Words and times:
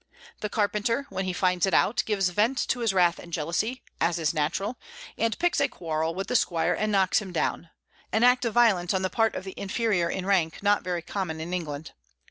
The 0.39 0.49
carpenter, 0.49 1.05
when 1.11 1.25
he 1.25 1.31
finds 1.31 1.67
it 1.67 1.75
out, 1.75 2.01
gives 2.07 2.29
vent 2.29 2.57
to 2.69 2.79
his 2.79 2.91
wrath 2.91 3.19
and 3.19 3.31
jealousy, 3.31 3.83
as 3.99 4.17
is 4.17 4.33
natural, 4.33 4.77
and 5.15 5.37
picks 5.37 5.61
a 5.61 5.67
quarrel 5.67 6.15
with 6.15 6.25
the 6.25 6.35
squire 6.35 6.73
and 6.73 6.91
knocks 6.91 7.21
him 7.21 7.31
down, 7.31 7.69
an 8.11 8.23
act 8.23 8.43
of 8.45 8.55
violence 8.55 8.95
on 8.95 9.03
the 9.03 9.11
part 9.11 9.35
of 9.35 9.43
the 9.43 9.53
inferior 9.55 10.09
in 10.09 10.25
rank 10.25 10.63
not 10.63 10.81
very 10.83 11.03
common 11.03 11.39
in 11.39 11.53
England. 11.53 11.91